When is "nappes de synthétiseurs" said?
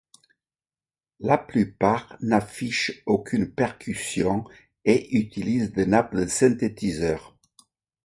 5.85-7.35